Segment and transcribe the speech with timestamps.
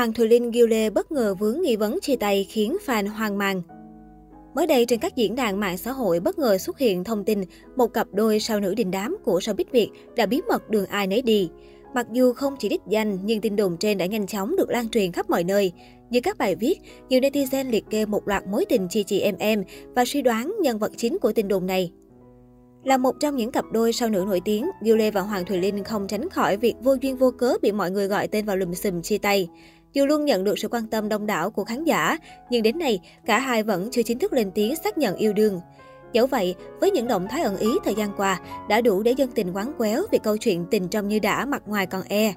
[0.00, 3.38] Hoàng Thùy Linh Gil Lê bất ngờ vướng nghi vấn chia tay khiến fan hoang
[3.38, 3.62] mang.
[4.54, 7.44] Mới đây trên các diễn đàn mạng xã hội bất ngờ xuất hiện thông tin
[7.76, 11.06] một cặp đôi sao nữ đình đám của showbiz Việt đã bí mật đường ai
[11.06, 11.50] nấy đi.
[11.94, 14.88] Mặc dù không chỉ đích danh nhưng tin đồn trên đã nhanh chóng được lan
[14.88, 15.72] truyền khắp mọi nơi.
[16.10, 16.78] Như các bài viết,
[17.08, 19.64] nhiều netizen liệt kê một loạt mối tình chị chị em em
[19.94, 21.92] và suy đoán nhân vật chính của tin đồn này.
[22.84, 25.58] Là một trong những cặp đôi sao nữ nổi tiếng, Gil Lê và Hoàng Thùy
[25.58, 28.56] Linh không tránh khỏi việc vô duyên vô cớ bị mọi người gọi tên vào
[28.56, 29.48] lùm xùm chia tay.
[29.92, 32.18] Dù luôn nhận được sự quan tâm đông đảo của khán giả,
[32.50, 35.60] nhưng đến nay, cả hai vẫn chưa chính thức lên tiếng xác nhận yêu đương.
[36.12, 39.30] Dẫu vậy, với những động thái ẩn ý thời gian qua, đã đủ để dân
[39.34, 42.34] tình quán quéo về câu chuyện tình trong như đã mặt ngoài còn e.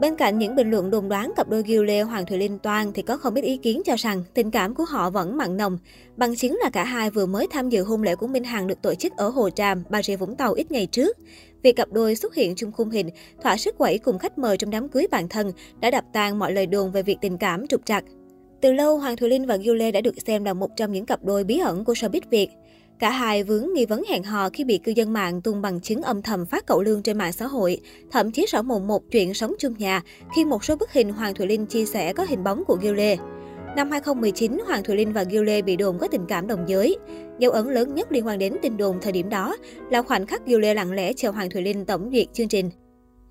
[0.00, 2.92] Bên cạnh những bình luận đồn đoán cặp đôi Gil Lê Hoàng Thùy Linh Toan
[2.92, 5.78] thì có không ít ý kiến cho rằng tình cảm của họ vẫn mặn nồng.
[6.16, 8.82] Bằng chứng là cả hai vừa mới tham dự hôn lễ của Minh Hằng được
[8.82, 11.16] tổ chức ở Hồ Tràm, Bà Rịa Vũng Tàu ít ngày trước.
[11.62, 13.10] Việc cặp đôi xuất hiện chung khung hình,
[13.42, 16.52] thỏa sức quẩy cùng khách mời trong đám cưới bạn thân đã đập tan mọi
[16.52, 18.04] lời đồn về việc tình cảm trục trặc.
[18.60, 21.06] Từ lâu, Hoàng Thùy Linh và Gil Lê đã được xem là một trong những
[21.06, 22.50] cặp đôi bí ẩn của showbiz Việt.
[22.98, 26.02] Cả hai vướng nghi vấn hẹn hò khi bị cư dân mạng tung bằng chứng
[26.02, 27.80] âm thầm phát cậu lương trên mạng xã hội,
[28.10, 30.02] thậm chí rõ mồm một chuyện sống chung nhà
[30.36, 32.94] khi một số bức hình Hoàng Thùy Linh chia sẻ có hình bóng của Gil
[32.94, 33.16] Lê.
[33.76, 36.96] Năm 2019, Hoàng Thùy Linh và Gil Lê bị đồn có tình cảm đồng giới.
[37.38, 39.56] Dấu ấn lớn nhất liên quan đến tin đồn thời điểm đó
[39.90, 42.70] là khoảnh khắc Gil Lê lặng lẽ chờ Hoàng Thùy Linh tổng duyệt chương trình.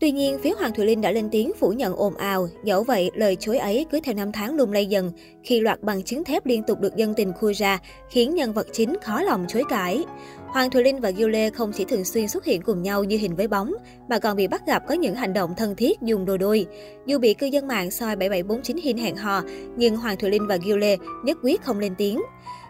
[0.00, 2.48] Tuy nhiên, phía Hoàng Thùy Linh đã lên tiếng phủ nhận ồn ào.
[2.64, 6.02] Dẫu vậy, lời chối ấy cứ theo năm tháng lung lay dần, khi loạt bằng
[6.02, 7.78] chứng thép liên tục được dân tình khui ra,
[8.10, 10.04] khiến nhân vật chính khó lòng chối cãi.
[10.46, 13.16] Hoàng Thùy Linh và Gil Lê không chỉ thường xuyên xuất hiện cùng nhau như
[13.16, 13.72] hình với bóng,
[14.08, 16.66] mà còn bị bắt gặp có những hành động thân thiết dùng đồ đôi.
[17.06, 19.42] Dù bị cư dân mạng soi 7749 hin hẹn hò,
[19.76, 22.22] nhưng Hoàng Thùy Linh và Gil Lê nhất quyết không lên tiếng.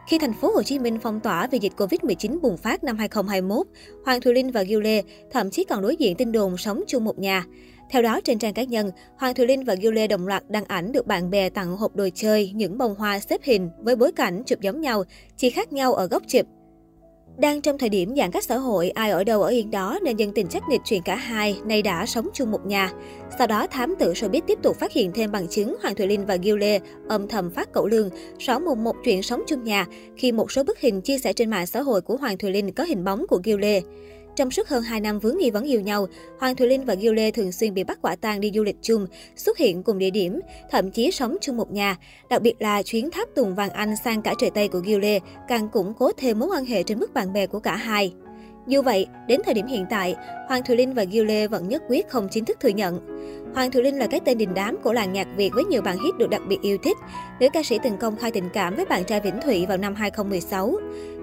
[0.07, 3.67] Khi thành phố Hồ Chí Minh phong tỏa vì dịch Covid-19 bùng phát năm 2021,
[4.05, 7.05] Hoàng Thùy Linh và Gil Lê thậm chí còn đối diện tin đồn sống chung
[7.05, 7.45] một nhà.
[7.91, 10.65] Theo đó, trên trang cá nhân, Hoàng Thùy Linh và Gil Lê đồng loạt đăng
[10.65, 14.13] ảnh được bạn bè tặng hộp đồ chơi, những bông hoa xếp hình với bối
[14.13, 15.05] cảnh chụp giống nhau,
[15.37, 16.47] chỉ khác nhau ở góc chụp.
[17.39, 20.17] Đang trong thời điểm giãn cách xã hội, ai ở đâu ở yên đó nên
[20.17, 22.93] dân tình chắc nịch chuyện cả hai, nay đã sống chung một nhà.
[23.39, 26.27] Sau đó, thám tử showbiz tiếp tục phát hiện thêm bằng chứng Hoàng Thùy Linh
[26.27, 29.87] và Gil Lê âm thầm phát cậu lương, xóa mùng một chuyện sống chung nhà
[30.17, 32.73] khi một số bức hình chia sẻ trên mạng xã hội của Hoàng Thùy Linh
[32.73, 33.83] có hình bóng của Gil Lê.
[34.37, 36.07] Trong suốt hơn 2 năm vướng nghi vấn yêu nhau,
[36.39, 38.77] Hoàng Thùy Linh và Gil Lê thường xuyên bị bắt quả tang đi du lịch
[38.83, 41.97] chung, xuất hiện cùng địa điểm, thậm chí sống chung một nhà.
[42.31, 45.21] Đặc biệt là chuyến tháp Tùng Vàng Anh sang cả trời Tây của Gil Lê
[45.49, 48.13] càng củng cố thêm mối quan hệ trên mức bạn bè của cả hai.
[48.67, 50.17] Dù vậy, đến thời điểm hiện tại,
[50.49, 53.01] Hoàng Thùy Linh và Gil Lê vẫn nhất quyết không chính thức thừa nhận.
[53.55, 55.99] Hoàng Thùy Linh là cái tên đình đám của làng nhạc Việt với nhiều bản
[56.05, 56.97] hit được đặc biệt yêu thích.
[57.41, 59.95] Nữ ca sĩ từng công khai tình cảm với bạn trai Vĩnh Thụy vào năm
[59.95, 60.75] 2016.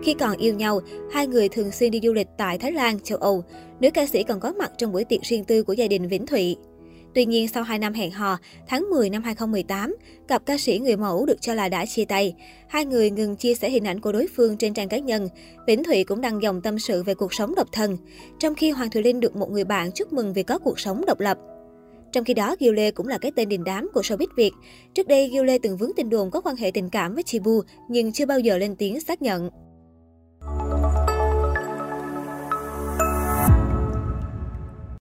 [0.04, 3.18] Khi còn yêu nhau, hai người thường xuyên đi du lịch tại Thái Lan, châu
[3.18, 3.44] Âu.
[3.80, 6.26] Nữ ca sĩ còn có mặt trong buổi tiệc riêng tư của gia đình Vĩnh
[6.26, 6.58] Thụy.
[7.16, 8.38] Tuy nhiên, sau 2 năm hẹn hò,
[8.68, 9.96] tháng 10 năm 2018,
[10.28, 12.34] cặp ca sĩ người mẫu được cho là đã chia tay.
[12.68, 15.30] Hai người ngừng chia sẻ hình ảnh của đối phương trên trang cá nhân.
[15.68, 17.98] Vĩnh Thụy cũng đăng dòng tâm sự về cuộc sống độc thân,
[18.40, 21.06] trong khi Hoàng Thùy Linh được một người bạn chúc mừng vì có cuộc sống
[21.08, 21.38] độc lập.
[22.12, 24.52] Trong khi đó, Gil Lê cũng là cái tên đình đám của showbiz Việt.
[24.94, 27.62] Trước đây, Gil Lê từng vướng tin đồn có quan hệ tình cảm với Chibu,
[27.90, 29.50] nhưng chưa bao giờ lên tiếng xác nhận.